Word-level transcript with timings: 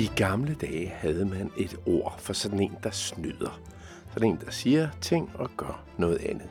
I 0.00 0.10
gamle 0.16 0.54
dage 0.54 0.88
havde 0.88 1.24
man 1.24 1.50
et 1.56 1.76
ord 1.86 2.14
for 2.18 2.32
sådan 2.32 2.60
en, 2.60 2.76
der 2.82 2.90
snyder. 2.90 3.60
Sådan 4.12 4.28
en, 4.28 4.38
der 4.44 4.50
siger 4.50 4.88
ting 5.00 5.30
og 5.34 5.50
gør 5.56 5.84
noget 5.98 6.18
andet. 6.18 6.48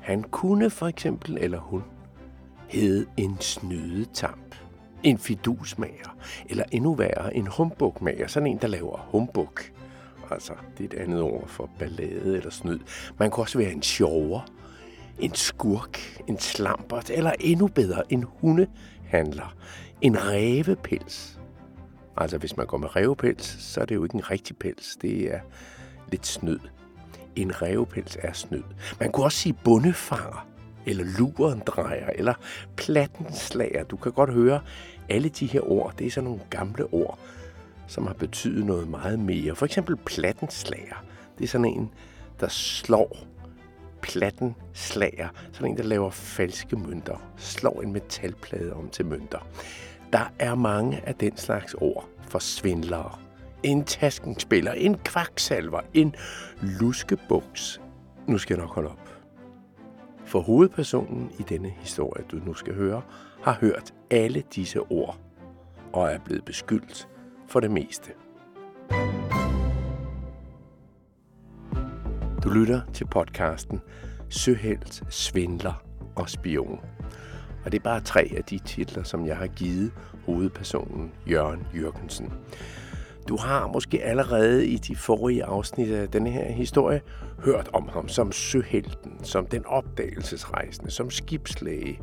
Han 0.00 0.22
kunne 0.22 0.70
for 0.70 0.86
eksempel, 0.86 1.38
eller 1.40 1.58
hun, 1.58 1.82
hedde 2.68 3.06
en 3.16 3.36
snydetamp, 3.40 4.54
en 5.02 5.18
fidusmager, 5.18 6.16
eller 6.48 6.64
endnu 6.72 6.94
værre, 6.94 7.36
en 7.36 7.46
humbugmager, 7.46 8.26
sådan 8.26 8.46
en, 8.46 8.58
der 8.58 8.68
laver 8.68 8.98
humbug. 9.10 9.58
Altså, 10.30 10.52
det 10.78 10.84
er 10.84 10.98
et 10.98 11.02
andet 11.02 11.20
ord 11.20 11.48
for 11.48 11.70
ballade 11.78 12.36
eller 12.36 12.50
snyd. 12.50 12.78
Man 13.18 13.30
kunne 13.30 13.44
også 13.44 13.58
være 13.58 13.72
en 13.72 13.82
sjover, 13.82 14.40
en 15.18 15.34
skurk, 15.34 16.22
en 16.26 16.38
slampert, 16.38 17.10
eller 17.10 17.32
endnu 17.40 17.66
bedre, 17.66 18.12
en 18.12 18.24
hundehandler, 18.40 19.54
en 20.00 20.24
rævepels. 20.26 21.39
Altså, 22.20 22.38
hvis 22.38 22.56
man 22.56 22.66
går 22.66 22.78
med 22.78 22.96
rævepels, 22.96 23.56
så 23.60 23.80
er 23.80 23.84
det 23.84 23.94
jo 23.94 24.02
ikke 24.02 24.14
en 24.14 24.30
rigtig 24.30 24.56
pels. 24.56 24.96
Det 25.02 25.34
er 25.34 25.40
lidt 26.10 26.26
snyd. 26.26 26.58
En 27.36 27.62
rævepels 27.62 28.18
er 28.20 28.32
snyd. 28.32 28.62
Man 29.00 29.12
kunne 29.12 29.24
også 29.24 29.38
sige 29.38 29.52
bundefanger, 29.64 30.46
eller 30.86 31.04
lurendrejer, 31.18 32.10
eller 32.14 32.34
plattenslager. 32.76 33.84
Du 33.84 33.96
kan 33.96 34.12
godt 34.12 34.32
høre, 34.32 34.60
alle 35.08 35.28
de 35.28 35.46
her 35.46 35.70
ord, 35.70 35.94
det 35.98 36.06
er 36.06 36.10
sådan 36.10 36.24
nogle 36.24 36.40
gamle 36.50 36.84
ord, 36.84 37.18
som 37.86 38.06
har 38.06 38.14
betydet 38.14 38.66
noget 38.66 38.88
meget 38.88 39.18
mere. 39.18 39.54
For 39.54 39.66
eksempel 39.66 39.96
plattenslager. 39.96 41.04
Det 41.38 41.44
er 41.44 41.48
sådan 41.48 41.64
en, 41.64 41.90
der 42.40 42.48
slår 42.48 43.16
plattenslager. 44.02 45.28
Sådan 45.52 45.70
en, 45.70 45.76
der 45.76 45.82
laver 45.82 46.10
falske 46.10 46.76
mønter. 46.76 47.32
Slår 47.36 47.82
en 47.82 47.92
metalplade 47.92 48.72
om 48.72 48.88
til 48.88 49.06
mønter. 49.06 49.46
Der 50.12 50.32
er 50.38 50.54
mange 50.54 51.08
af 51.08 51.14
den 51.14 51.36
slags 51.36 51.74
ord 51.74 52.08
for 52.28 52.38
svindlere. 52.38 53.18
En 53.62 53.84
taskenspiller, 53.84 54.72
en 54.72 54.98
kvaksalver, 54.98 55.80
en 55.94 56.14
luskebuks. 56.62 57.80
Nu 58.26 58.38
skal 58.38 58.54
jeg 58.54 58.64
nok 58.66 58.74
holde 58.74 58.90
op. 58.90 59.08
For 60.24 60.40
hovedpersonen 60.40 61.32
i 61.38 61.42
denne 61.42 61.70
historie, 61.70 62.24
du 62.30 62.36
nu 62.36 62.54
skal 62.54 62.74
høre, 62.74 63.02
har 63.42 63.58
hørt 63.60 63.94
alle 64.10 64.42
disse 64.54 64.80
ord 64.80 65.18
og 65.92 66.10
er 66.12 66.18
blevet 66.18 66.44
beskyldt 66.44 67.08
for 67.48 67.60
det 67.60 67.70
meste. 67.70 68.10
Du 72.44 72.48
lytter 72.48 72.80
til 72.92 73.06
podcasten 73.06 73.80
Søhelt, 74.28 75.02
Svindler 75.08 75.84
og 76.16 76.30
Spion. 76.30 76.80
Og 77.64 77.72
det 77.72 77.78
er 77.78 77.82
bare 77.82 78.00
tre 78.00 78.32
af 78.36 78.44
de 78.44 78.58
titler, 78.58 79.02
som 79.02 79.26
jeg 79.26 79.36
har 79.36 79.46
givet 79.46 79.92
hovedpersonen 80.26 81.12
Jørgen 81.30 81.66
Jørgensen. 81.74 82.32
Du 83.28 83.36
har 83.36 83.66
måske 83.66 84.02
allerede 84.02 84.66
i 84.66 84.76
de 84.76 84.96
forrige 84.96 85.44
afsnit 85.44 85.92
af 85.92 86.08
denne 86.08 86.30
her 86.30 86.52
historie 86.52 87.00
hørt 87.44 87.70
om 87.72 87.88
ham 87.92 88.08
som 88.08 88.32
søhelten, 88.32 89.24
som 89.24 89.46
den 89.46 89.66
opdagelsesrejsende, 89.66 90.90
som 90.90 91.10
skibslæge, 91.10 92.00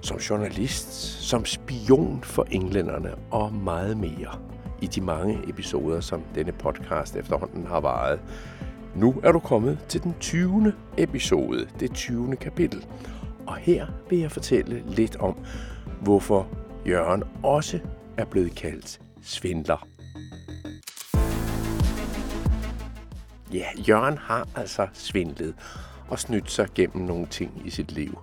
som 0.00 0.16
journalist, 0.16 0.92
som 1.28 1.44
spion 1.44 2.20
for 2.22 2.46
englænderne 2.50 3.14
og 3.30 3.54
meget 3.54 3.96
mere 3.96 4.38
i 4.82 4.86
de 4.86 5.00
mange 5.00 5.38
episoder, 5.48 6.00
som 6.00 6.22
denne 6.34 6.52
podcast 6.52 7.16
efterhånden 7.16 7.66
har 7.66 7.80
varet. 7.80 8.20
Nu 8.94 9.14
er 9.22 9.32
du 9.32 9.38
kommet 9.38 9.78
til 9.88 10.02
den 10.02 10.14
20. 10.20 10.72
episode, 10.98 11.66
det 11.80 11.92
20. 11.92 12.36
kapitel. 12.36 12.86
Og 13.46 13.56
her 13.56 13.86
vil 14.10 14.18
jeg 14.18 14.32
fortælle 14.32 14.82
lidt 14.86 15.16
om, 15.16 15.44
hvorfor 16.00 16.48
Jørgen 16.86 17.22
også 17.42 17.78
er 18.16 18.24
blevet 18.24 18.54
kaldt 18.54 19.00
svindler. 19.22 19.88
Ja, 23.52 23.66
Jørgen 23.88 24.18
har 24.18 24.48
altså 24.56 24.88
svindlet 24.92 25.54
og 26.08 26.18
snydt 26.18 26.50
sig 26.50 26.68
gennem 26.74 27.06
nogle 27.06 27.26
ting 27.26 27.62
i 27.64 27.70
sit 27.70 27.92
liv. 27.92 28.18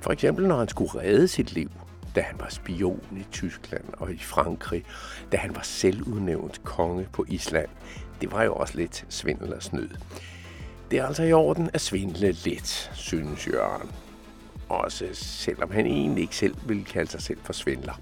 For 0.00 0.10
eksempel 0.10 0.46
når 0.46 0.58
han 0.58 0.68
skulle 0.68 1.00
redde 1.00 1.28
sit 1.28 1.52
liv, 1.52 1.70
da 2.14 2.20
han 2.20 2.40
var 2.40 2.48
spion 2.48 3.02
i 3.16 3.26
Tyskland 3.32 3.84
og 3.92 4.12
i 4.12 4.18
Frankrig, 4.18 4.84
da 5.32 5.36
han 5.36 5.56
var 5.56 5.62
selvudnævnt 5.62 6.64
konge 6.64 7.08
på 7.12 7.24
Island. 7.28 7.68
Det 8.20 8.32
var 8.32 8.42
jo 8.42 8.54
også 8.54 8.76
lidt 8.76 9.06
svindel 9.08 9.54
og 9.54 9.62
snyd. 9.62 9.88
Det 10.90 10.98
er 10.98 11.06
altså 11.06 11.22
i 11.22 11.32
orden 11.32 11.70
at 11.74 11.80
svindle 11.80 12.32
lidt, 12.32 12.90
synes 12.94 13.46
Jørgen. 13.46 13.90
Også 14.72 15.08
selvom 15.12 15.70
han 15.70 15.86
egentlig 15.86 16.22
ikke 16.22 16.36
selv 16.36 16.56
vil 16.66 16.84
kalde 16.84 17.10
sig 17.10 17.22
selv 17.22 17.38
for 17.42 17.52
svindler. 17.52 18.00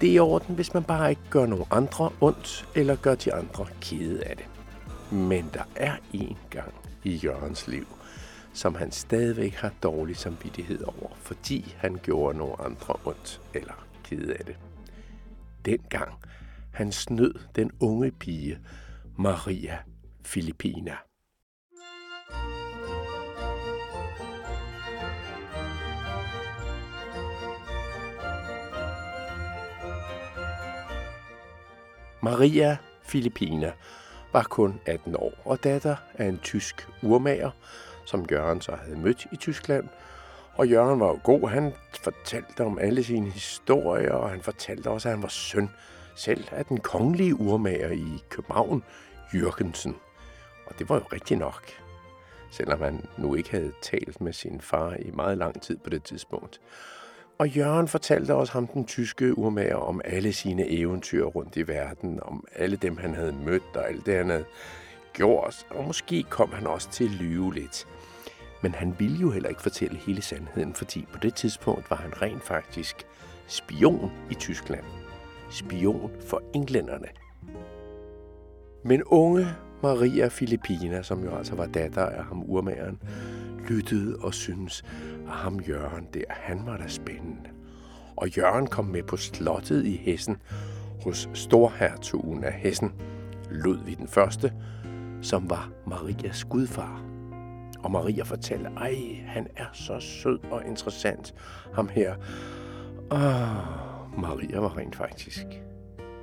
Det 0.00 0.08
er 0.08 0.14
i 0.14 0.18
orden, 0.18 0.54
hvis 0.54 0.74
man 0.74 0.84
bare 0.84 1.10
ikke 1.10 1.22
gør 1.30 1.46
nogen 1.46 1.66
andre 1.70 2.10
ondt, 2.20 2.68
eller 2.74 2.96
gør 2.96 3.14
de 3.14 3.34
andre 3.34 3.66
kede 3.80 4.24
af 4.24 4.36
det. 4.36 4.46
Men 5.12 5.50
der 5.54 5.62
er 5.76 5.96
en 6.12 6.38
gang 6.50 6.74
i 7.04 7.16
Jørgens 7.16 7.68
liv, 7.68 7.86
som 8.52 8.74
han 8.74 8.92
stadigvæk 8.92 9.54
har 9.54 9.72
dårlig 9.82 10.16
samvittighed 10.16 10.84
over, 10.84 11.10
fordi 11.16 11.74
han 11.78 12.00
gjorde 12.02 12.38
nogen 12.38 12.56
andre 12.58 12.94
ondt 13.04 13.40
eller 13.54 13.86
kede 14.04 14.34
af 14.34 14.44
det. 14.44 14.56
Dengang 15.64 16.12
han 16.72 16.92
snød 16.92 17.34
den 17.56 17.70
unge 17.80 18.10
pige, 18.10 18.58
Maria 19.18 19.78
Filipina. 20.24 20.96
Maria 32.22 32.76
Filipina 33.02 33.72
var 34.32 34.42
kun 34.42 34.80
18 34.86 35.16
år 35.16 35.32
og 35.44 35.64
datter 35.64 35.96
af 36.14 36.24
en 36.24 36.38
tysk 36.38 36.88
urmager, 37.02 37.50
som 38.06 38.26
Jørgen 38.30 38.60
så 38.60 38.72
havde 38.84 38.98
mødt 38.98 39.26
i 39.32 39.36
Tyskland. 39.36 39.88
Og 40.54 40.68
Jørgen 40.68 41.00
var 41.00 41.06
jo 41.06 41.18
god. 41.24 41.48
Han 41.48 41.72
fortalte 42.02 42.64
om 42.64 42.78
alle 42.78 43.04
sine 43.04 43.30
historier, 43.30 44.12
og 44.12 44.30
han 44.30 44.40
fortalte 44.40 44.90
også, 44.90 45.08
at 45.08 45.14
han 45.14 45.22
var 45.22 45.28
søn 45.28 45.70
selv 46.14 46.48
af 46.50 46.64
den 46.64 46.80
kongelige 46.80 47.40
urmager 47.40 47.90
i 47.90 48.22
København, 48.28 48.82
Jørgensen. 49.34 49.96
Og 50.66 50.78
det 50.78 50.88
var 50.88 50.94
jo 50.94 51.04
rigtigt 51.12 51.40
nok, 51.40 51.62
selvom 52.50 52.80
han 52.80 53.06
nu 53.18 53.34
ikke 53.34 53.50
havde 53.50 53.72
talt 53.82 54.20
med 54.20 54.32
sin 54.32 54.60
far 54.60 54.94
i 54.98 55.10
meget 55.10 55.38
lang 55.38 55.62
tid 55.62 55.76
på 55.84 55.90
det 55.90 56.02
tidspunkt. 56.02 56.60
Og 57.40 57.48
Jørgen 57.48 57.88
fortalte 57.88 58.34
også 58.34 58.52
ham, 58.52 58.66
den 58.66 58.84
tyske 58.84 59.38
urmager, 59.38 59.76
om 59.76 60.00
alle 60.04 60.32
sine 60.32 60.68
eventyr 60.68 61.24
rundt 61.24 61.56
i 61.56 61.68
verden, 61.68 62.20
om 62.22 62.44
alle 62.56 62.76
dem, 62.76 62.96
han 62.96 63.14
havde 63.14 63.32
mødt, 63.32 63.76
og 63.76 63.88
alt 63.88 64.06
det, 64.06 64.16
han 64.16 64.30
havde 64.30 64.44
gjort. 65.12 65.66
Og 65.70 65.84
måske 65.84 66.22
kom 66.22 66.52
han 66.52 66.66
også 66.66 66.90
til 66.90 67.04
at 67.04 67.10
lyve 67.10 67.54
lidt. 67.54 67.86
Men 68.62 68.74
han 68.74 68.94
ville 68.98 69.16
jo 69.16 69.30
heller 69.30 69.48
ikke 69.48 69.62
fortælle 69.62 69.96
hele 69.96 70.22
sandheden, 70.22 70.74
fordi 70.74 71.06
på 71.12 71.18
det 71.18 71.34
tidspunkt 71.34 71.90
var 71.90 71.96
han 71.96 72.22
rent 72.22 72.42
faktisk 72.42 73.06
spion 73.46 74.12
i 74.30 74.34
Tyskland. 74.34 74.84
Spion 75.50 76.10
for 76.20 76.42
englænderne. 76.54 77.08
Men 78.84 79.02
unge 79.04 79.46
Maria 79.82 80.28
Filipina, 80.28 81.02
som 81.02 81.24
jo 81.24 81.36
altså 81.36 81.54
var 81.54 81.66
datter 81.66 82.06
af 82.06 82.24
ham 82.24 82.42
urmageren, 82.46 83.02
lyttede 83.70 84.16
og 84.20 84.34
syntes, 84.34 84.84
at 85.26 85.32
ham 85.32 85.60
Jørgen 85.60 86.06
der, 86.14 86.24
han 86.28 86.66
var 86.66 86.76
da 86.76 86.88
spændende. 86.88 87.50
Og 88.16 88.36
Jørgen 88.36 88.66
kom 88.66 88.84
med 88.84 89.02
på 89.02 89.16
slottet 89.16 89.86
i 89.86 89.96
Hessen 89.96 90.36
hos 91.04 91.28
storhertugen 91.34 92.44
af 92.44 92.52
Hessen, 92.52 92.92
Ludvig 93.50 93.98
den 93.98 94.08
Første, 94.08 94.52
som 95.22 95.50
var 95.50 95.70
Marias 95.86 96.44
gudfar. 96.44 97.04
Og 97.78 97.90
Maria 97.90 98.22
fortalte, 98.22 98.70
ej, 98.76 98.96
han 99.26 99.46
er 99.56 99.66
så 99.72 100.00
sød 100.00 100.38
og 100.50 100.66
interessant, 100.66 101.34
ham 101.74 101.88
her. 101.88 102.14
Og 103.10 103.20
Maria 104.20 104.58
var 104.58 104.76
rent 104.76 104.96
faktisk 104.96 105.46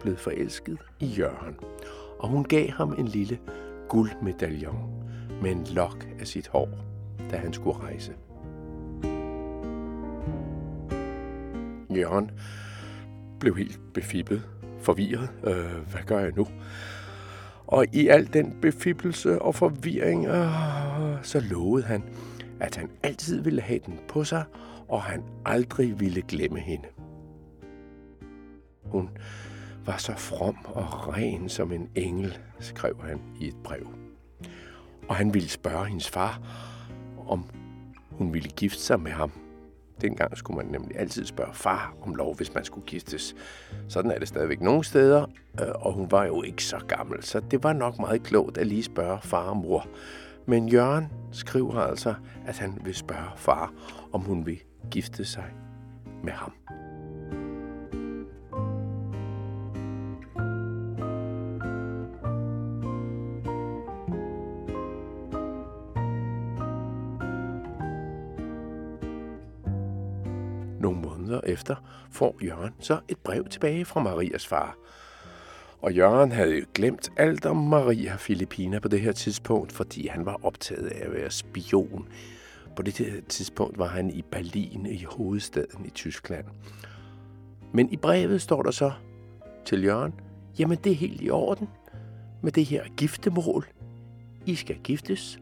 blevet 0.02 0.20
forelsket 0.20 0.78
i 1.00 1.06
Jørgen. 1.06 1.56
Og 2.20 2.30
hun 2.30 2.44
gav 2.44 2.70
ham 2.70 2.96
en 2.98 3.08
lille 3.08 3.40
guldmedaljon 3.90 5.04
med 5.42 5.52
en 5.52 5.64
lok 5.64 6.08
af 6.20 6.28
sit 6.28 6.48
hår, 6.48 6.70
da 7.32 7.38
han 7.38 7.54
skulle 7.54 7.80
rejse. 7.80 8.14
Jørgen 11.96 12.32
blev 13.40 13.58
helt 13.58 13.80
befippet, 13.94 14.42
forvirret. 14.80 15.30
Øh, 15.44 15.92
hvad 15.92 16.02
gør 16.06 16.20
jeg 16.20 16.32
nu? 16.36 16.48
Og 17.68 17.86
i 17.94 18.08
al 18.08 18.34
den 18.34 18.58
befippelse 18.62 19.42
og 19.42 19.56
forvirring, 19.56 20.28
øh, 20.28 20.48
så 21.22 21.40
lovede 21.40 21.86
han, 21.86 22.04
at 22.60 22.76
han 22.76 22.90
altid 23.04 23.42
ville 23.42 23.62
have 23.62 23.80
den 23.86 24.00
på 24.08 24.24
sig, 24.24 24.44
og 24.88 25.02
han 25.02 25.24
aldrig 25.46 26.00
ville 26.00 26.22
glemme 26.22 26.60
hende. 26.60 26.88
Hun 28.84 29.10
var 29.86 29.98
så 29.98 30.14
from 30.18 30.58
og 30.66 31.18
ren 31.18 31.50
som 31.50 31.72
en 31.72 31.90
engel, 31.96 32.38
skrev 32.60 33.02
han 33.04 33.22
i 33.40 33.48
et 33.48 33.56
brev. 33.64 33.88
Og 35.10 35.16
han 35.16 35.34
ville 35.34 35.50
spørge 35.50 35.86
hendes 35.86 36.10
far, 36.10 36.42
om 37.28 37.46
hun 38.12 38.34
ville 38.34 38.50
gifte 38.50 38.82
sig 38.82 39.00
med 39.00 39.12
ham. 39.12 39.32
Dengang 40.02 40.38
skulle 40.38 40.58
man 40.58 40.66
nemlig 40.66 41.00
altid 41.00 41.26
spørge 41.26 41.54
far 41.54 41.96
om 42.02 42.16
lov, 42.16 42.36
hvis 42.36 42.54
man 42.54 42.66
skulle 42.66 42.86
giftes. 42.86 43.36
Sådan 43.88 44.12
er 44.12 44.20
det 44.20 44.28
stadigvæk 44.28 44.62
nogle 44.62 44.84
steder, 44.84 45.26
øh, 45.62 45.68
og 45.76 45.94
hun 45.94 46.12
var 46.12 46.26
jo 46.26 46.44
ikke 46.44 46.64
så 46.64 46.80
gammel, 46.88 47.24
så 47.24 47.40
det 47.40 47.64
var 47.64 47.74
nok 47.74 48.00
meget 48.00 48.24
klogt 48.24 48.58
at 48.58 48.68
lige 48.68 48.84
spørge 48.84 49.20
far 49.22 49.50
og 49.50 49.58
mor. 49.58 49.88
Men 50.46 50.70
Jørgen 50.70 51.08
skriver 51.32 51.80
altså, 51.80 52.14
at 52.48 52.58
han 52.58 52.82
vil 52.84 52.96
spørge 52.96 53.30
far, 53.36 53.74
om 54.14 54.22
hun 54.22 54.46
vil 54.46 54.60
gifte 54.92 55.26
sig 55.26 55.46
med 56.24 56.34
ham. 56.34 56.54
Måneder 71.28 71.54
efter 71.54 71.76
får 72.12 72.38
Jørgen 72.44 72.74
så 72.80 73.00
et 73.08 73.18
brev 73.18 73.48
tilbage 73.50 73.86
fra 73.86 74.04
Marias 74.04 74.48
far. 74.48 74.78
Og 75.82 75.94
Jørgen 75.94 76.32
havde 76.32 76.58
jo 76.58 76.66
glemt 76.74 77.10
alt 77.18 77.46
om 77.46 77.58
Maria 77.58 78.16
Filippina 78.16 78.80
på 78.80 78.88
det 78.88 79.02
her 79.02 79.12
tidspunkt, 79.12 79.72
fordi 79.72 80.08
han 80.08 80.26
var 80.26 80.40
optaget 80.44 80.88
af 80.88 81.06
at 81.06 81.14
være 81.14 81.32
spion. 81.32 82.08
På 82.76 82.82
det 82.82 82.98
her 82.98 83.22
tidspunkt 83.30 83.78
var 83.78 83.88
han 83.88 84.10
i 84.10 84.22
Berlin, 84.22 84.86
i 84.86 85.04
hovedstaden 85.04 85.86
i 85.86 85.90
Tyskland. 85.90 86.46
Men 87.74 87.92
i 87.92 87.98
brevet 87.98 88.42
står 88.42 88.62
der 88.64 88.72
så 88.72 88.92
til 89.66 89.84
Jørgen, 89.84 90.14
jamen 90.60 90.78
det 90.84 90.92
er 90.92 90.96
helt 90.96 91.22
i 91.22 91.30
orden 91.30 91.68
med 92.42 92.52
det 92.52 92.66
her 92.66 92.84
giftemål. 92.98 93.68
I 94.46 94.56
skal 94.56 94.76
giftes. 94.84 95.40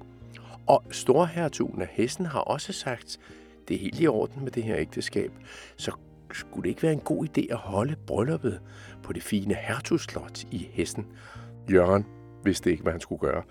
Og 0.68 0.84
storhertugen 0.92 1.82
af 1.82 1.88
Hessen 1.92 2.26
har 2.26 2.40
også 2.40 2.74
sagt, 2.74 3.20
det 3.68 3.76
er 3.76 3.80
helt 3.80 4.00
i 4.00 4.08
orden 4.08 4.44
med 4.44 4.52
det 4.52 4.64
her 4.64 4.78
ægteskab, 4.78 5.32
så 5.78 5.92
skulle 6.32 6.64
det 6.64 6.70
ikke 6.70 6.84
være 6.84 6.94
en 6.94 7.00
god 7.00 7.28
idé 7.28 7.46
at 7.52 7.58
holde 7.58 7.96
brylluppet 8.08 8.60
på 9.04 9.14
det 9.14 9.24
fine 9.24 9.54
hertugslot 9.54 10.44
i 10.52 10.68
Hessen. 10.72 11.08
Jørgen 11.72 12.06
vidste 12.44 12.72
ikke, 12.72 12.84
hvad 12.84 12.92
han 12.92 13.02
skulle 13.02 13.20
gøre. 13.20 13.44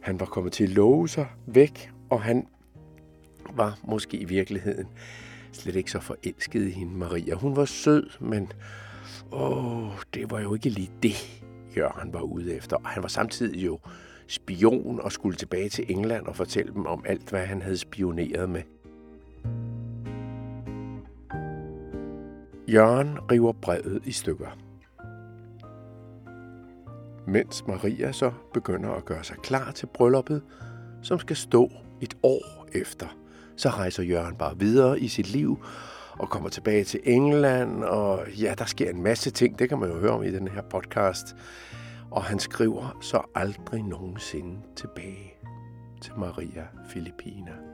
Han 0.00 0.20
var 0.20 0.26
kommet 0.26 0.52
til 0.52 0.64
at 0.64 0.70
love 0.70 1.08
sig 1.08 1.26
væk, 1.46 1.90
og 2.10 2.22
han 2.22 2.46
var 3.52 3.78
måske 3.84 4.16
i 4.16 4.24
virkeligheden 4.24 4.86
slet 5.52 5.76
ikke 5.76 5.90
så 5.90 6.00
forelsket 6.00 6.66
i 6.66 6.70
hende, 6.70 6.96
Maria. 6.96 7.34
Hun 7.34 7.56
var 7.56 7.64
sød, 7.64 8.10
men 8.20 8.52
åh, 9.32 9.92
det 10.14 10.30
var 10.30 10.40
jo 10.40 10.54
ikke 10.54 10.68
lige 10.68 10.90
det, 11.02 11.42
Jørgen 11.76 12.12
var 12.12 12.20
ude 12.20 12.56
efter. 12.56 12.76
Og 12.76 12.88
han 12.88 13.02
var 13.02 13.08
samtidig 13.08 13.66
jo 13.66 13.78
spion 14.26 15.00
og 15.00 15.12
skulle 15.12 15.36
tilbage 15.36 15.68
til 15.68 15.84
England 15.88 16.26
og 16.26 16.36
fortælle 16.36 16.72
dem 16.72 16.86
om 16.86 17.04
alt, 17.06 17.30
hvad 17.30 17.46
han 17.46 17.62
havde 17.62 17.76
spioneret 17.76 18.50
med. 18.50 18.62
Jørgen 22.72 23.18
river 23.30 23.52
brevet 23.52 24.02
i 24.04 24.12
stykker. 24.12 24.58
Mens 27.26 27.66
Maria 27.66 28.12
så 28.12 28.32
begynder 28.54 28.90
at 28.90 29.04
gøre 29.04 29.24
sig 29.24 29.36
klar 29.36 29.70
til 29.70 29.86
brylluppet, 29.86 30.42
som 31.02 31.18
skal 31.18 31.36
stå 31.36 31.70
et 32.00 32.16
år 32.22 32.66
efter, 32.72 33.06
så 33.56 33.68
rejser 33.68 34.02
Jørgen 34.02 34.36
bare 34.36 34.58
videre 34.58 35.00
i 35.00 35.08
sit 35.08 35.32
liv 35.32 35.64
og 36.12 36.28
kommer 36.30 36.48
tilbage 36.48 36.84
til 36.84 37.00
England, 37.04 37.84
og 37.84 38.20
ja, 38.28 38.54
der 38.58 38.64
sker 38.64 38.90
en 38.90 39.02
masse 39.02 39.30
ting, 39.30 39.58
det 39.58 39.68
kan 39.68 39.78
man 39.78 39.90
jo 39.90 39.98
høre 39.98 40.12
om 40.12 40.22
i 40.22 40.30
den 40.30 40.48
her 40.48 40.62
podcast. 40.62 41.36
Og 42.10 42.24
han 42.24 42.38
skriver 42.38 42.98
så 43.00 43.22
aldrig 43.34 43.82
nogensinde 43.82 44.58
tilbage 44.76 45.34
til 46.02 46.12
Maria 46.18 46.66
Filippina. 46.88 47.67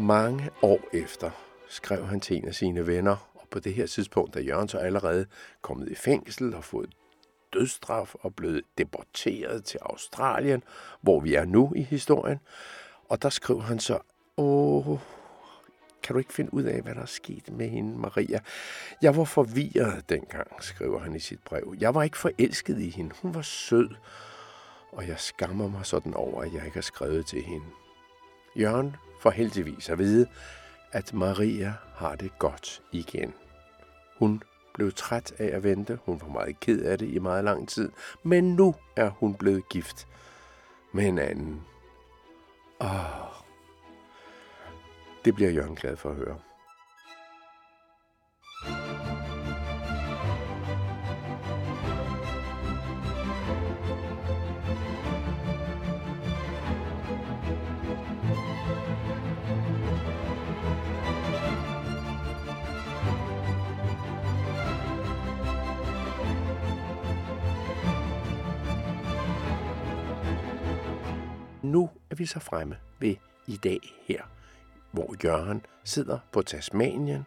Mange 0.00 0.50
år 0.62 0.80
efter 0.92 1.30
skrev 1.68 2.06
han 2.06 2.20
til 2.20 2.36
en 2.36 2.48
af 2.48 2.54
sine 2.54 2.86
venner, 2.86 3.30
og 3.34 3.48
på 3.50 3.58
det 3.60 3.74
her 3.74 3.86
tidspunkt 3.86 4.36
er 4.36 4.40
Jørgen 4.40 4.68
så 4.68 4.78
allerede 4.78 5.26
kommet 5.62 5.88
i 5.88 5.94
fængsel 5.94 6.54
og 6.54 6.64
fået 6.64 6.90
dødsstraf 7.52 8.14
og 8.14 8.34
blevet 8.34 8.62
deporteret 8.78 9.64
til 9.64 9.78
Australien, 9.82 10.62
hvor 11.00 11.20
vi 11.20 11.34
er 11.34 11.44
nu 11.44 11.72
i 11.76 11.82
historien. 11.82 12.38
Og 13.08 13.22
der 13.22 13.28
skriver 13.28 13.60
han 13.60 13.78
så, 13.78 13.98
åh, 14.36 14.98
kan 16.02 16.14
du 16.14 16.18
ikke 16.18 16.32
finde 16.32 16.54
ud 16.54 16.62
af, 16.62 16.82
hvad 16.82 16.94
der 16.94 17.02
er 17.02 17.06
sket 17.06 17.52
med 17.52 17.68
hende, 17.68 17.98
Maria? 17.98 18.40
Jeg 19.02 19.16
var 19.16 19.24
forvirret 19.24 20.08
dengang, 20.08 20.48
skriver 20.60 20.98
han 20.98 21.14
i 21.14 21.20
sit 21.20 21.40
brev. 21.44 21.74
Jeg 21.80 21.94
var 21.94 22.02
ikke 22.02 22.18
forelsket 22.18 22.78
i 22.78 22.90
hende. 22.90 23.14
Hun 23.22 23.34
var 23.34 23.42
sød, 23.42 23.88
og 24.92 25.08
jeg 25.08 25.18
skammer 25.18 25.68
mig 25.68 25.86
sådan 25.86 26.14
over, 26.14 26.42
at 26.42 26.52
jeg 26.52 26.64
ikke 26.64 26.76
har 26.76 26.82
skrevet 26.82 27.26
til 27.26 27.42
hende. 27.42 27.66
Jørgen 28.56 28.96
får 29.20 29.30
heldigvis 29.30 29.88
at 29.88 29.98
vide, 29.98 30.26
at 30.92 31.14
Maria 31.14 31.74
har 31.94 32.14
det 32.14 32.38
godt 32.38 32.82
igen. 32.92 33.34
Hun 34.18 34.42
blev 34.74 34.92
træt 34.92 35.32
af 35.38 35.56
at 35.56 35.62
vente. 35.62 35.98
Hun 36.04 36.20
var 36.20 36.28
meget 36.28 36.60
ked 36.60 36.82
af 36.82 36.98
det 36.98 37.08
i 37.08 37.18
meget 37.18 37.44
lang 37.44 37.68
tid. 37.68 37.92
Men 38.22 38.56
nu 38.56 38.74
er 38.96 39.10
hun 39.10 39.34
blevet 39.34 39.68
gift 39.68 40.08
med 40.92 41.06
en 41.06 41.18
anden. 41.18 41.62
Åh, 42.80 42.88
det 45.24 45.34
bliver 45.34 45.50
Jørgen 45.50 45.74
glad 45.74 45.96
for 45.96 46.10
at 46.10 46.16
høre. 46.16 46.38
Nu 71.70 71.90
er 72.10 72.14
vi 72.14 72.26
så 72.26 72.40
fremme 72.40 72.76
ved 72.98 73.16
i 73.46 73.56
dag 73.56 73.80
her, 74.08 74.22
hvor 74.90 75.14
Jørgen 75.24 75.66
sidder 75.84 76.18
på 76.32 76.42
Tasmanien 76.42 77.26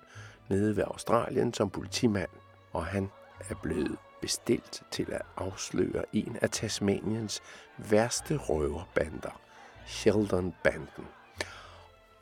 nede 0.49 0.75
ved 0.75 0.83
Australien 0.83 1.53
som 1.53 1.69
politimand, 1.69 2.29
og 2.73 2.85
han 2.85 3.09
er 3.49 3.55
blevet 3.63 3.97
bestilt 4.21 4.83
til 4.91 5.11
at 5.11 5.21
afsløre 5.37 6.03
en 6.13 6.37
af 6.41 6.49
Tasmaniens 6.49 7.41
værste 7.77 8.37
røverbander, 8.37 9.41
Sheldon-banden. 9.85 11.07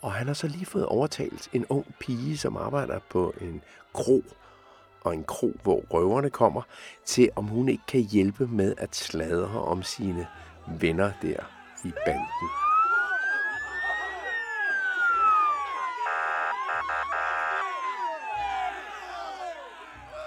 Og 0.01 0.13
han 0.13 0.27
har 0.27 0.33
så 0.33 0.47
lige 0.47 0.65
fået 0.65 0.85
overtalt 0.85 1.49
en 1.53 1.65
ung 1.69 1.95
pige, 1.99 2.37
som 2.37 2.57
arbejder 2.57 2.99
på 3.09 3.33
en 3.41 3.61
kro, 3.93 4.23
og 5.01 5.13
en 5.13 5.23
kro, 5.23 5.59
hvor 5.63 5.83
røverne 5.89 6.29
kommer, 6.29 6.61
til 7.05 7.29
om 7.35 7.45
hun 7.45 7.69
ikke 7.69 7.83
kan 7.87 8.01
hjælpe 8.01 8.47
med 8.47 8.75
at 8.77 8.95
sladre 8.95 9.61
om 9.61 9.83
sine 9.83 10.27
venner 10.67 11.11
der 11.21 11.60
i 11.83 11.91
banden. 12.05 12.27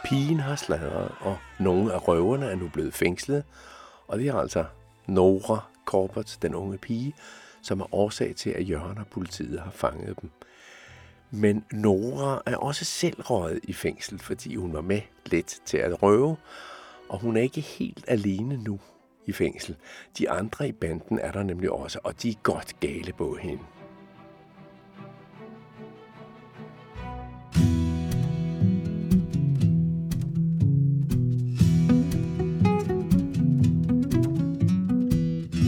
Pigen 0.04 0.40
har 0.40 0.56
sladret, 0.56 1.14
og 1.20 1.38
nogle 1.58 1.92
af 1.92 2.08
røverne 2.08 2.46
er 2.46 2.54
nu 2.54 2.68
blevet 2.68 2.94
fængslet, 2.94 3.44
og 4.08 4.18
det 4.18 4.28
er 4.28 4.34
altså 4.34 4.64
Nora 5.06 5.58
Corbett, 5.84 6.38
den 6.42 6.54
unge 6.54 6.78
pige, 6.78 7.14
som 7.62 7.80
er 7.80 7.94
årsag 7.94 8.36
til, 8.36 8.50
at 8.50 8.70
Jørgen 8.70 8.98
og 8.98 9.06
politiet 9.06 9.60
har 9.60 9.70
fanget 9.70 10.20
dem. 10.20 10.30
Men 11.30 11.64
Nora 11.72 12.42
er 12.46 12.56
også 12.56 12.84
selv 12.84 13.22
røget 13.22 13.60
i 13.62 13.72
fængsel, 13.72 14.18
fordi 14.18 14.56
hun 14.56 14.72
var 14.72 14.80
med 14.80 15.00
lidt 15.26 15.60
til 15.64 15.78
at 15.78 16.02
røve, 16.02 16.36
og 17.08 17.18
hun 17.18 17.36
er 17.36 17.40
ikke 17.40 17.60
helt 17.60 18.04
alene 18.08 18.56
nu 18.56 18.80
i 19.26 19.32
fængsel. 19.32 19.76
De 20.18 20.30
andre 20.30 20.68
i 20.68 20.72
banden 20.72 21.18
er 21.18 21.32
der 21.32 21.42
nemlig 21.42 21.70
også, 21.70 21.98
og 22.04 22.22
de 22.22 22.28
er 22.30 22.34
godt 22.42 22.80
gale 22.80 23.12
på 23.12 23.36
hende. 23.40 23.62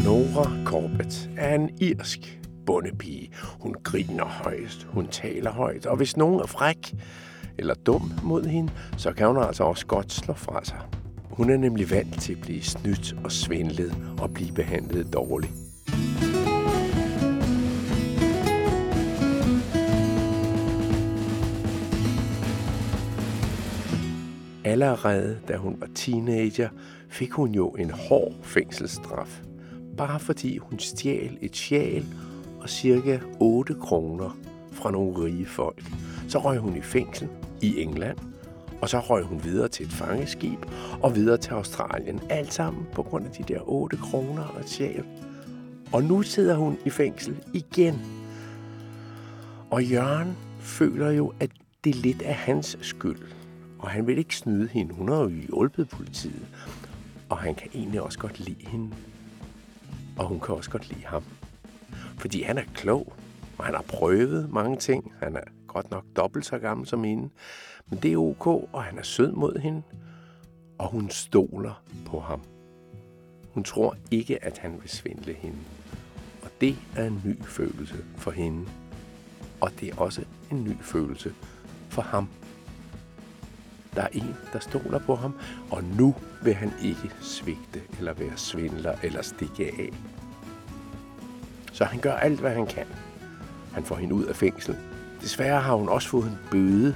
Nora 0.05 0.65
Corbett 0.65 1.31
er 1.37 1.55
en 1.55 1.71
irsk 1.81 2.41
bondepige. 2.67 3.31
Hun 3.61 3.75
griner 3.83 4.25
højst, 4.25 4.83
hun 4.83 5.09
taler 5.09 5.51
højt, 5.51 5.87
og 5.87 5.97
hvis 5.97 6.17
nogen 6.17 6.41
er 6.41 6.47
fræk 6.47 6.95
eller 7.59 7.75
dum 7.75 8.13
mod 8.23 8.45
hende, 8.45 8.73
så 8.97 9.13
kan 9.13 9.27
hun 9.27 9.37
altså 9.37 9.65
også 9.65 9.87
godt 9.87 10.13
slå 10.13 10.35
fra 10.35 10.65
sig. 10.65 10.81
Hun 11.37 11.51
er 11.51 11.57
nemlig 11.57 11.91
vant 11.91 12.21
til 12.21 12.33
at 12.33 12.41
blive 12.41 12.63
snydt 12.63 13.17
og 13.25 13.33
svindlet 13.33 13.95
og 14.19 14.35
blive 14.35 14.53
behandlet 14.53 15.13
dårligt. 15.13 15.53
Allerede 24.65 25.39
da 25.49 25.57
hun 25.57 25.77
var 25.81 25.89
teenager, 25.95 26.69
fik 27.09 27.33
hun 27.33 27.55
jo 27.55 27.69
en 27.69 27.91
hård 27.91 28.33
fængselsstraf. 28.43 29.41
Bare 29.97 30.21
fordi 30.21 30.59
hun 30.59 30.79
stjal 30.79 31.39
et 31.41 31.57
sjal 31.57 32.05
og 32.61 32.69
cirka 32.69 33.19
8 33.41 33.75
kroner 33.75 34.39
fra 34.73 34.91
nogle 34.91 35.25
rige 35.25 35.47
folk. 35.47 35.85
Så 36.29 36.39
røg 36.39 36.59
hun 36.59 36.77
i 36.77 36.81
fængsel 36.81 37.29
i 37.63 37.81
England, 37.81 38.19
og 38.83 38.89
så 38.89 39.01
røg 39.01 39.25
hun 39.25 39.45
videre 39.45 39.69
til 39.69 39.87
et 39.87 39.93
fangeskib 39.93 40.59
og 41.03 41.15
videre 41.15 41.37
til 41.37 41.51
Australien. 41.51 42.21
Alt 42.31 42.53
sammen 42.53 42.87
på 42.93 43.03
grund 43.03 43.27
af 43.27 43.31
de 43.33 43.55
der 43.55 43.61
8 43.69 43.97
kroner 43.97 44.43
og 44.43 44.63
sjæl. 44.67 45.05
Og 45.93 46.05
nu 46.05 46.23
sidder 46.23 46.57
hun 46.57 46.79
i 46.87 46.91
fængsel 46.91 47.37
igen. 47.53 48.01
Og 49.71 49.85
Jørgen 49.85 50.37
føler 50.61 51.11
jo, 51.11 51.33
at 51.41 51.51
det 51.85 51.95
er 51.95 52.01
lidt 52.01 52.23
af 52.23 52.35
hans 52.35 52.79
skyld. 52.81 53.19
Og 53.79 53.89
han 53.89 54.07
vil 54.07 54.19
ikke 54.19 54.37
snyde 54.37 54.69
hende. 54.69 54.95
Hun 54.95 55.09
har 55.09 55.17
jo 55.17 55.29
hjulpet 55.29 55.89
politiet. 55.89 56.47
Og 57.29 57.39
han 57.39 57.55
kan 57.55 57.71
egentlig 57.75 58.03
også 58.03 58.19
godt 58.19 58.41
lide 58.41 58.67
hende. 58.67 58.91
Og 60.19 60.27
hun 60.27 60.41
kan 60.41 60.55
også 60.55 60.71
godt 60.71 60.89
lide 60.89 61.07
ham. 61.07 61.23
Fordi 62.19 62.43
han 62.43 62.59
er 62.59 62.63
klog, 62.75 63.13
og 63.59 63.65
han 63.65 63.75
har 63.75 63.85
prøvet 63.89 64.53
mange 64.53 64.77
ting. 64.77 65.13
Han 65.23 65.37
er 65.37 65.41
godt 65.67 65.91
nok 65.91 66.05
dobbelt 66.17 66.47
så 66.47 66.59
gammel 66.59 66.87
som 66.87 67.05
hende. 67.05 67.29
Men 67.91 67.99
det 67.99 68.13
er 68.13 68.17
ok, 68.17 68.47
og 68.47 68.83
han 68.83 68.99
er 68.99 69.03
sød 69.03 69.33
mod 69.33 69.59
hende. 69.59 69.83
Og 70.79 70.89
hun 70.89 71.11
stoler 71.11 71.83
på 72.07 72.21
ham. 72.21 72.41
Hun 73.55 73.65
tror 73.65 73.97
ikke, 74.11 74.45
at 74.45 74.59
han 74.59 74.81
vil 74.81 74.89
svindle 74.89 75.33
hende. 75.33 75.59
Og 76.43 76.51
det 76.61 76.77
er 76.97 77.07
en 77.07 77.23
ny 77.25 77.43
følelse 77.43 78.05
for 78.17 78.31
hende. 78.31 78.69
Og 79.61 79.71
det 79.81 79.89
er 79.89 79.97
også 79.97 80.25
en 80.51 80.65
ny 80.65 80.77
følelse 80.81 81.35
for 81.89 82.03
ham. 82.03 82.29
Der 83.95 84.03
er 84.03 84.09
en, 84.13 84.37
der 84.53 84.59
stoler 84.59 84.99
på 84.99 85.15
ham, 85.15 85.35
og 85.71 85.85
nu 85.85 86.15
vil 86.43 86.55
han 86.55 86.73
ikke 86.83 87.11
svigte 87.21 87.83
eller 87.99 88.13
være 88.13 88.37
svindler 88.37 88.95
eller 89.03 89.23
stikke 89.23 89.65
af. 89.65 89.91
Så 91.73 91.85
han 91.85 92.01
gør 92.01 92.13
alt, 92.13 92.41
hvad 92.41 92.55
han 92.55 92.67
kan. 92.67 92.87
Han 93.73 93.85
får 93.85 93.97
hende 93.97 94.15
ud 94.15 94.25
af 94.25 94.37
fængsel. 94.37 94.77
Desværre 95.27 95.61
har 95.61 95.75
hun 95.75 95.89
også 95.89 96.09
fået 96.09 96.25
en 96.25 96.39
bøde, 96.51 96.95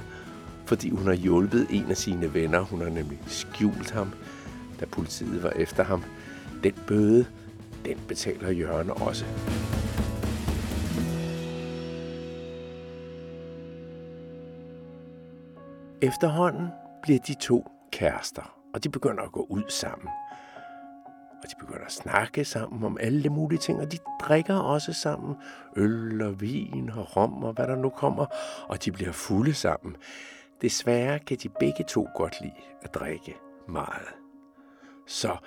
fordi 0.65 0.89
hun 0.89 1.05
har 1.05 1.13
hjulpet 1.13 1.67
en 1.69 1.89
af 1.89 1.97
sine 1.97 2.33
venner. 2.33 2.59
Hun 2.59 2.81
har 2.81 2.89
nemlig 2.89 3.19
skjult 3.27 3.91
ham, 3.91 4.13
da 4.79 4.85
politiet 4.85 5.43
var 5.43 5.49
efter 5.49 5.83
ham. 5.83 6.03
Den 6.63 6.73
bøde, 6.87 7.25
den 7.85 7.97
betaler 8.07 8.51
Jørgen 8.51 8.89
også. 8.89 9.25
Efterhånden 16.01 16.67
bliver 17.01 17.19
de 17.27 17.33
to 17.33 17.71
kærester, 17.91 18.53
og 18.73 18.83
de 18.83 18.89
begynder 18.89 19.23
at 19.23 19.31
gå 19.31 19.47
ud 19.49 19.63
sammen. 19.69 20.07
Og 21.43 21.49
de 21.49 21.55
begynder 21.59 21.85
at 21.85 21.91
snakke 21.91 22.45
sammen 22.45 22.83
om 22.83 22.97
alle 22.99 23.23
de 23.23 23.29
mulige 23.29 23.59
ting, 23.59 23.79
og 23.79 23.91
de 23.91 23.97
drikker 24.21 24.55
også 24.55 24.93
sammen. 24.93 25.35
Øl 25.75 26.21
og 26.21 26.41
vin 26.41 26.89
og 26.89 27.17
rom 27.17 27.43
og 27.43 27.53
hvad 27.53 27.67
der 27.67 27.75
nu 27.75 27.89
kommer, 27.89 28.25
og 28.67 28.85
de 28.85 28.91
bliver 28.91 29.11
fulde 29.11 29.53
sammen. 29.53 29.95
Desværre 30.61 31.19
kan 31.19 31.37
de 31.43 31.49
begge 31.49 31.83
to 31.87 32.07
godt 32.15 32.41
lide 32.41 32.53
at 32.81 32.93
drikke 32.93 33.35
meget. 33.69 34.07
Så 35.07 35.37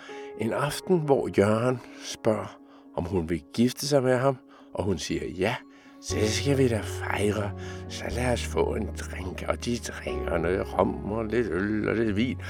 en 0.40 0.52
aften, 0.52 1.00
hvor 1.00 1.28
Jørgen 1.38 1.80
spørger, 2.04 2.58
om 2.96 3.04
hun 3.04 3.28
vil 3.28 3.42
gifte 3.54 3.86
sig 3.86 4.02
med 4.02 4.16
ham, 4.16 4.36
og 4.74 4.84
hun 4.84 4.98
siger 4.98 5.26
ja, 5.26 5.56
så 6.02 6.16
skal 6.22 6.58
vi 6.58 6.68
da 6.68 6.80
fejre. 6.80 7.50
Så 7.88 8.04
lad 8.10 8.32
os 8.32 8.44
få 8.44 8.74
en 8.74 8.86
drink, 8.86 9.44
og 9.48 9.64
de 9.64 9.76
drikker 9.76 10.38
noget 10.38 10.78
rom 10.78 11.12
og 11.12 11.24
lidt 11.24 11.46
øl 11.46 11.88
og 11.88 11.96
lidt 11.96 12.16
vin. 12.16 12.40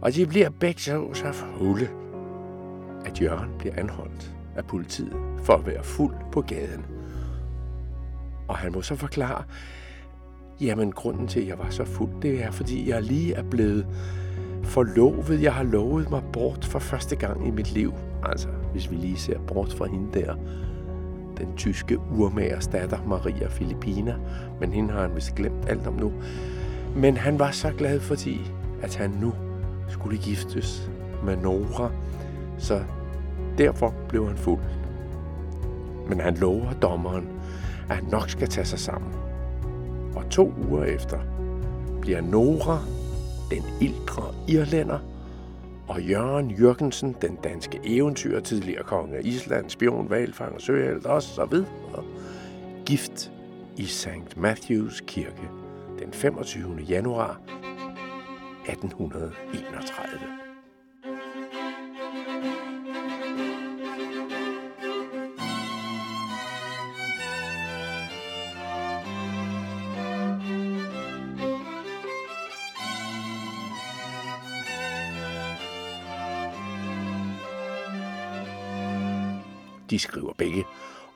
Og 0.00 0.14
de 0.14 0.26
bliver 0.26 0.50
begge 0.50 0.80
så, 0.80 1.14
så 1.14 1.32
fulde, 1.32 1.88
at 3.04 3.20
Jørgen 3.22 3.50
bliver 3.58 3.74
anholdt 3.76 4.34
af 4.56 4.64
politiet 4.64 5.16
for 5.42 5.54
at 5.54 5.66
være 5.66 5.84
fuld 5.84 6.14
på 6.32 6.40
gaden. 6.40 6.86
Og 8.48 8.56
han 8.56 8.72
må 8.72 8.82
så 8.82 8.96
forklare, 8.96 9.42
jamen 10.60 10.92
grunden 10.92 11.28
til, 11.28 11.40
at 11.40 11.48
jeg 11.48 11.58
var 11.58 11.70
så 11.70 11.84
fuld, 11.84 12.10
det 12.22 12.44
er, 12.44 12.50
fordi 12.50 12.90
jeg 12.90 13.02
lige 13.02 13.34
er 13.34 13.42
blevet 13.42 13.86
forlovet. 14.62 15.42
Jeg 15.42 15.54
har 15.54 15.62
lovet 15.62 16.10
mig 16.10 16.22
bort 16.32 16.64
for 16.64 16.78
første 16.78 17.16
gang 17.16 17.48
i 17.48 17.50
mit 17.50 17.72
liv. 17.72 17.94
Altså, 18.24 18.48
hvis 18.72 18.90
vi 18.90 18.96
lige 18.96 19.16
ser 19.16 19.38
bort 19.38 19.72
fra 19.72 19.86
hende 19.86 20.20
der, 20.20 20.34
den 21.38 21.56
tyske 21.56 21.98
urmagers 21.98 22.66
datter, 22.66 22.98
Maria 23.06 23.48
Filipina. 23.48 24.16
Men 24.60 24.72
hende 24.72 24.92
har 24.92 25.00
han 25.00 25.14
vist 25.14 25.34
glemt 25.34 25.68
alt 25.68 25.86
om 25.86 25.94
nu. 25.94 26.12
Men 26.96 27.16
han 27.16 27.38
var 27.38 27.50
så 27.50 27.72
glad, 27.78 28.00
fordi 28.00 28.40
at 28.82 28.96
han 28.96 29.10
nu 29.10 29.32
skulle 29.88 30.18
giftes 30.18 30.90
med 31.24 31.36
Nora. 31.36 31.90
Så 32.58 32.80
derfor 33.58 33.94
blev 34.08 34.26
han 34.26 34.36
fuld. 34.36 34.60
Men 36.08 36.20
han 36.20 36.34
lover 36.34 36.72
dommeren, 36.72 37.28
at 37.90 37.96
han 37.96 38.04
nok 38.04 38.30
skal 38.30 38.48
tage 38.48 38.64
sig 38.64 38.78
sammen. 38.78 39.12
Og 40.14 40.30
to 40.30 40.52
uger 40.68 40.84
efter 40.84 41.18
bliver 42.00 42.20
Nora, 42.20 42.78
den 43.50 43.64
ældre 43.80 44.34
irlænder, 44.48 44.98
og 45.88 46.02
Jørgen 46.02 46.50
Jørgensen, 46.50 47.16
den 47.22 47.36
danske 47.44 47.80
eventyr, 47.84 48.40
tidligere 48.40 48.82
konge 48.82 49.16
af 49.16 49.20
Island, 49.24 49.70
spion, 49.70 50.10
valfanger, 50.10 50.58
søhelt 50.58 51.06
og 51.06 51.22
så 51.22 51.44
videre, 51.44 52.04
gift 52.86 53.32
i 53.76 53.84
St. 53.84 54.36
Matthews 54.36 55.02
Kirke 55.06 55.48
den 55.98 56.12
25. 56.12 56.78
januar 56.88 57.40
1831. 58.68 60.47
De 79.90 79.98
skriver 79.98 80.32
begge 80.32 80.64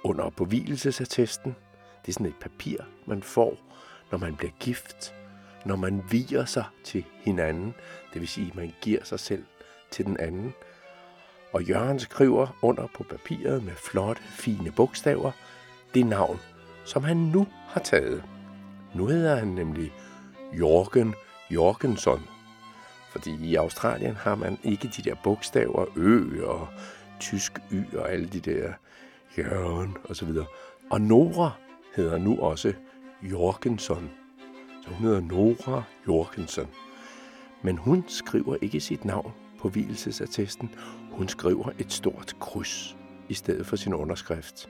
under 0.05 0.31
på 0.31 0.45
hvilesesattesten. 0.45 1.57
Det 2.03 2.09
er 2.09 2.13
sådan 2.13 2.27
et 2.27 2.37
papir, 2.41 2.79
man 3.07 3.23
får, 3.23 3.57
når 4.11 4.19
man 4.19 4.37
bliver 4.37 4.53
gift, 4.61 5.15
når 5.65 5.77
man 5.77 6.03
viger 6.11 6.45
sig 6.45 6.65
til 6.85 7.05
hinanden. 7.25 7.75
Det 8.13 8.21
vil 8.21 8.29
sige, 8.29 8.47
at 8.47 8.55
man 8.55 8.73
giver 8.81 9.05
sig 9.05 9.21
selv 9.21 9.45
til 9.91 10.05
den 10.05 10.17
anden. 10.21 10.55
Og 11.53 11.63
Jørgen 11.63 11.99
skriver 11.99 12.59
under 12.63 12.87
på 12.95 13.03
papiret 13.03 13.65
med 13.65 13.73
flotte, 13.73 14.23
fine 14.23 14.73
bogstaver 14.73 15.33
det 15.95 16.07
navn, 16.07 16.41
som 16.85 17.05
han 17.05 17.17
nu 17.17 17.47
har 17.69 17.81
taget. 17.81 18.25
Nu 18.95 19.07
hedder 19.07 19.37
han 19.37 19.49
nemlig 19.49 19.93
Jorgen 20.53 21.15
Jorgensen. 21.51 22.29
Fordi 23.11 23.51
i 23.51 23.55
Australien 23.55 24.17
har 24.17 24.35
man 24.35 24.59
ikke 24.63 24.91
de 24.97 25.03
der 25.03 25.15
bogstaver 25.25 25.85
Ø 25.97 26.47
og 26.47 26.69
tysk 27.23 27.53
Y 27.73 27.97
og 27.97 28.13
alle 28.13 28.27
de 28.27 28.41
der 28.41 28.73
Jørgen 29.39 29.97
og 30.05 30.17
så 30.17 30.25
videre. 30.25 30.47
Og 30.91 31.01
Nora 31.01 31.51
hedder 31.97 32.19
nu 32.19 32.39
også 32.39 32.73
Jorgensen. 33.23 34.11
Så 34.83 34.91
hun 34.91 35.07
hedder 35.07 35.21
Nora 35.21 35.83
Jorgensen. 36.09 36.67
Men 37.63 37.79
hun 37.79 38.05
skriver 38.09 38.57
ikke 38.63 38.81
sit 38.81 39.05
navn 39.05 39.33
på 39.59 39.69
hvilesesattesten. 39.69 40.75
Hun 41.11 41.29
skriver 41.29 41.71
et 41.79 41.93
stort 41.93 42.37
kryds 42.41 42.97
i 43.29 43.35
stedet 43.35 43.67
for 43.67 43.77
sin 43.77 43.95
underskrift. 43.95 44.69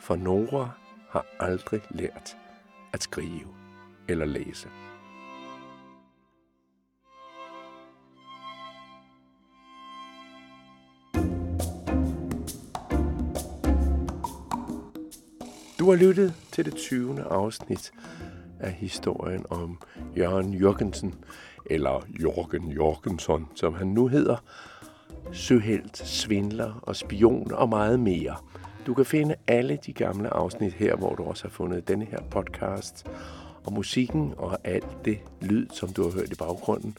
For 0.00 0.16
Nora 0.16 0.70
har 1.10 1.26
aldrig 1.40 1.80
lært 1.90 2.36
at 2.92 3.02
skrive 3.02 3.48
eller 4.08 4.24
læse. 4.24 4.68
Du 15.86 15.90
har 15.90 15.98
lyttet 15.98 16.34
til 16.52 16.64
det 16.64 16.74
20. 16.74 17.22
afsnit 17.22 17.92
af 18.60 18.72
historien 18.72 19.46
om 19.50 19.78
Jørgen 20.16 20.54
Jørgensen, 20.54 21.14
eller 21.66 22.06
Jørgen 22.20 22.72
Jørgensson, 22.72 23.48
som 23.54 23.74
han 23.74 23.86
nu 23.86 24.08
hedder, 24.08 24.36
søhelt, 25.32 25.98
svindler 25.98 26.80
og 26.82 26.96
spion 26.96 27.52
og 27.52 27.68
meget 27.68 28.00
mere. 28.00 28.36
Du 28.86 28.94
kan 28.94 29.04
finde 29.06 29.34
alle 29.46 29.78
de 29.86 29.92
gamle 29.92 30.28
afsnit 30.28 30.72
her, 30.72 30.96
hvor 30.96 31.14
du 31.14 31.24
også 31.24 31.44
har 31.44 31.50
fundet 31.50 31.88
denne 31.88 32.04
her 32.04 32.20
podcast. 32.30 33.06
Og 33.64 33.72
musikken 33.72 34.34
og 34.36 34.58
alt 34.64 35.04
det 35.04 35.18
lyd, 35.40 35.66
som 35.72 35.92
du 35.92 36.02
har 36.02 36.10
hørt 36.10 36.32
i 36.32 36.36
baggrunden, 36.38 36.98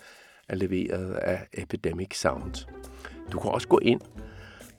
er 0.50 0.56
leveret 0.56 1.14
af 1.14 1.48
Epidemic 1.54 2.20
Sound. 2.20 2.68
Du 3.32 3.40
kan 3.40 3.52
også 3.52 3.68
gå 3.68 3.80
ind 3.80 4.02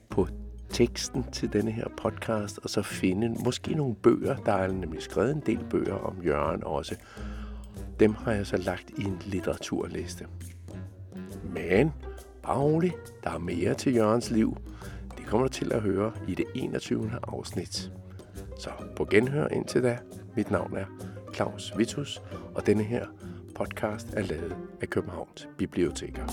på 0.09 0.27
teksten 0.69 1.23
til 1.31 1.53
denne 1.53 1.71
her 1.71 1.87
podcast, 1.97 2.59
og 2.63 2.69
så 2.69 2.81
finde 2.81 3.29
måske 3.29 3.73
nogle 3.73 3.95
bøger. 3.95 4.35
Der 4.35 4.53
er 4.53 4.71
nemlig 4.71 5.01
skrevet 5.01 5.31
en 5.35 5.43
del 5.45 5.59
bøger 5.69 5.93
om 5.93 6.21
Jørgen 6.25 6.63
også. 6.63 6.95
Dem 7.99 8.13
har 8.13 8.31
jeg 8.31 8.47
så 8.47 8.57
lagt 8.57 8.91
i 8.97 9.03
en 9.03 9.21
litteraturliste. 9.25 10.25
Men 11.53 11.91
bare 12.43 12.91
der 13.23 13.29
er 13.29 13.37
mere 13.37 13.73
til 13.73 13.95
Jørgens 13.95 14.31
liv. 14.31 14.57
Det 15.17 15.25
kommer 15.25 15.47
du 15.47 15.53
til 15.53 15.73
at 15.73 15.81
høre 15.81 16.11
i 16.27 16.35
det 16.35 16.45
21. 16.55 17.11
afsnit. 17.23 17.91
Så 18.59 18.69
på 18.95 19.05
genhør 19.05 19.47
indtil 19.47 19.83
da. 19.83 19.97
Mit 20.35 20.51
navn 20.51 20.77
er 20.77 20.85
Claus 21.35 21.73
Vitus, 21.77 22.21
og 22.55 22.65
denne 22.65 22.83
her 22.83 23.05
podcast 23.55 24.13
er 24.13 24.21
lavet 24.21 24.55
af 24.81 24.89
Københavns 24.89 25.47
Biblioteker. 25.57 26.25